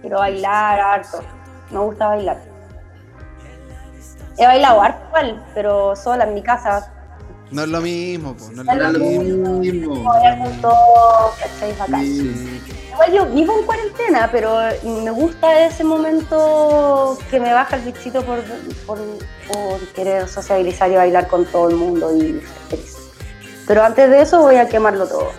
[0.00, 1.20] Quiero bailar harto.
[1.70, 2.38] Me gusta bailar.
[4.38, 6.92] He bailado harto igual, pero sola en mi casa.
[7.50, 10.10] No es lo mismo, po, no es lo mismo.
[13.00, 18.22] Igual yo vivo en cuarentena, pero me gusta ese momento que me baja el bichito
[18.22, 18.44] por,
[19.94, 22.96] querer sociabilizar y bailar con todo el mundo y ser feliz.
[23.66, 25.30] Pero antes de eso voy a quemarlo todo.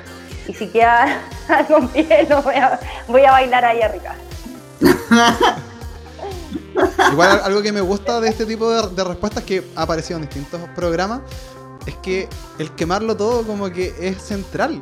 [0.47, 2.27] Y si queda algo en pie,
[3.07, 4.15] voy a, bailar ahí arriba.
[7.11, 10.61] Igual algo que me gusta de este tipo de respuestas que ha aparecido en distintos
[10.75, 11.21] programas
[11.85, 14.79] es que el quemarlo todo como que es central.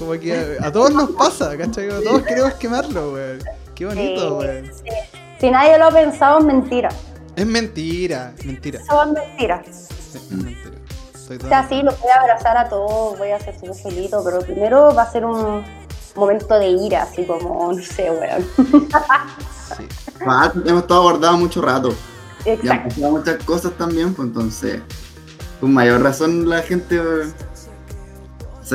[0.00, 1.88] Como que a todos nos pasa, ¿cachai?
[1.88, 3.38] Como Todos queremos quemarlo, weón.
[3.74, 4.70] Qué bonito, Sí, weón.
[4.74, 4.90] sí.
[5.38, 6.88] Si nadie lo ha pensado, es mentira.
[7.36, 8.80] Es mentira, mentira.
[8.80, 9.62] Eso es mentira.
[9.70, 10.70] Sí, es mentira.
[11.14, 14.24] Estoy O sea, sí, lo voy a abrazar a todos, voy a hacer súper felito,
[14.24, 15.62] pero primero va a ser un
[16.16, 18.44] momento de ira, así como, no sé, weón.
[19.76, 19.86] sí.
[20.26, 21.94] Ah, hemos estado guardados mucho rato.
[22.44, 22.88] Y han Exacto.
[22.88, 24.80] pasado muchas cosas también, pues entonces,
[25.60, 26.98] con mayor razón la gente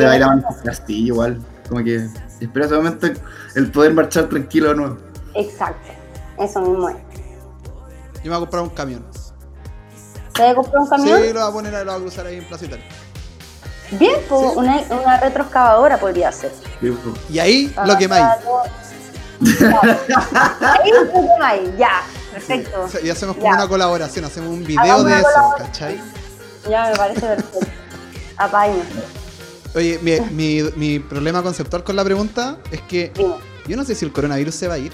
[0.01, 1.41] se va a ir a Manchester Castillo igual.
[1.69, 2.07] Como que
[2.39, 3.07] espera ese momento
[3.55, 4.97] el poder marchar tranquilo de nuevo.
[5.33, 5.91] Exacto.
[6.39, 6.95] Eso mismo es.
[8.23, 9.05] Yo me voy a comprar un camión.
[10.33, 11.21] ¿Te voy a comprar un camión?
[11.21, 12.85] Sí, lo voy a poner, lo voy a cruzar ahí en Plaza Italia.
[13.91, 16.51] Bien, pues una, una retroexcavadora podría ser.
[16.81, 17.15] Sí, pues.
[17.29, 18.25] Y ahí Ah, lo quemáis.
[18.25, 18.63] Claro.
[20.61, 22.01] Ahí lo quemáis, ya.
[22.31, 22.87] Perfecto.
[23.03, 23.55] Y hacemos como Ya.
[23.55, 25.53] una colaboración, hacemos un video Hagamos de eso.
[25.57, 26.01] ¿cachai?
[26.69, 27.59] Ya me parece perfecto.
[28.37, 28.81] Apaño.
[29.75, 33.11] Oye, mi, mi, mi problema conceptual con la pregunta es que
[33.67, 34.93] yo no sé si el coronavirus se va a ir.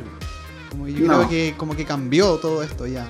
[0.72, 1.18] Como yo No.
[1.18, 3.06] creo que como que cambió todo esto ya.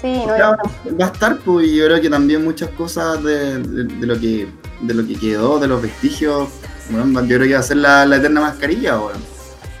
[0.00, 3.22] Sí, no, Ya, yo va a estar, pues, y yo creo que también muchas cosas
[3.24, 4.46] de, de- de lo que
[4.82, 6.48] de lo que quedó, de los vestigios,
[6.90, 9.12] bueno, yo creo que va a ser la, la eterna mascarilla, weón.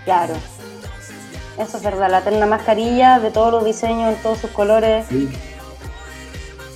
[0.04, 0.34] Claro.
[1.58, 5.04] Eso es verdad, la eterna mascarilla de todos los diseños, en todos sus colores.
[5.10, 5.28] Sí.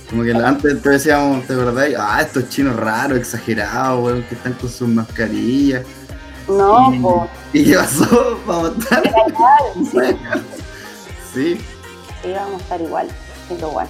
[0.09, 1.89] Como que antes te decíamos, ¿te acordás?
[1.99, 5.85] Ah, estos chinos raros, exagerados, weón, que están con sus mascarillas.
[6.47, 7.29] No, Y- pues.
[7.53, 8.39] ¿Y qué pasó?
[8.47, 9.03] Vamos a estar.
[11.33, 11.57] Sí.
[12.23, 13.07] Sí, vamos a estar igual.
[13.47, 13.87] Siendo igual.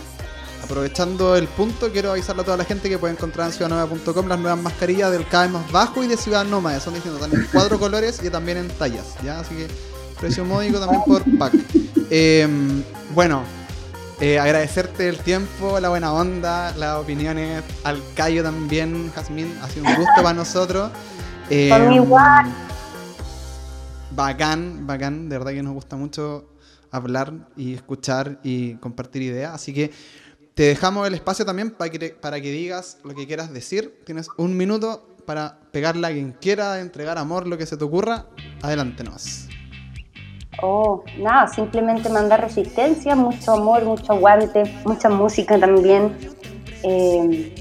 [0.62, 4.38] Aprovechando el punto, quiero avisarle a toda la gente que puede encontrar en ciudadnova.com las
[4.40, 6.80] nuevas mascarillas del KM más bajo y de Ciudad Nómada.
[6.82, 9.40] Son distintos, están en cuatro colores y también en tallas, ¿ya?
[9.40, 9.68] Así que
[10.20, 11.54] precio módico también por pack.
[12.12, 12.46] Eh,
[13.16, 13.42] bueno,
[14.22, 19.86] eh, agradecerte el tiempo, la buena onda, las opiniones, al Cayo también, Jazmín, ha sido
[19.86, 20.92] un gusto para nosotros.
[21.50, 22.48] Eh, igual.
[24.12, 26.50] Bacán, bacán, de verdad que nos gusta mucho
[26.92, 29.92] hablar y escuchar y compartir ideas, así que
[30.54, 34.02] te dejamos el espacio también para que, para que digas lo que quieras decir.
[34.06, 38.26] Tienes un minuto para pegarle a quien quiera, entregar amor, lo que se te ocurra.
[38.62, 39.49] Adelante nomás.
[40.62, 46.18] Oh, nada, simplemente mandar resistencia, mucho amor, mucho aguante, mucha música también.
[46.84, 47.56] Eh,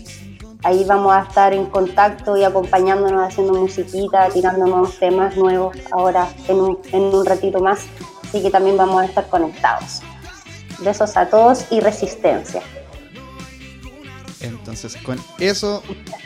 [0.65, 6.57] ahí vamos a estar en contacto y acompañándonos, haciendo musiquita, tirándonos temas nuevos ahora en
[6.61, 7.87] un, en un ratito más.
[8.25, 10.03] Así que también vamos a estar conectados.
[10.81, 12.63] Besos a todos y resistencia.
[14.41, 15.83] Entonces, con eso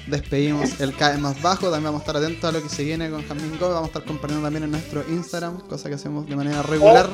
[0.06, 1.64] despedimos el CAE más bajo.
[1.70, 3.68] También vamos a estar atentos a lo que se viene con Jamín Go.
[3.68, 7.08] Vamos a estar compartiendo también en nuestro Instagram, cosa que hacemos de manera regular.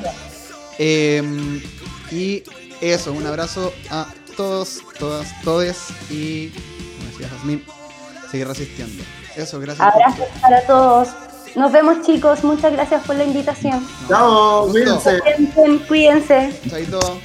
[0.79, 1.61] Eh,
[2.11, 2.43] y
[2.81, 5.79] eso, un abrazo a todos, todas, todes.
[6.11, 7.65] Y, como decía Jazmín,
[8.31, 9.03] seguir resistiendo.
[9.37, 9.93] Eso, gracias.
[9.93, 11.09] por- Abrazos para todos.
[11.57, 13.87] Nos vemos chicos, muchas gracias por la invitación.
[14.09, 15.21] Chao, cuídense.
[15.21, 16.61] Cuídense, cuídense.
[16.69, 17.21] Chaito.